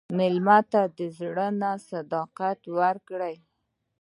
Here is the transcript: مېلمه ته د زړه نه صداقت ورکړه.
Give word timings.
مېلمه 0.17 0.57
ته 0.71 0.81
د 0.97 0.99
زړه 1.19 1.47
نه 1.61 1.71
صداقت 1.89 2.59
ورکړه. 2.77 3.31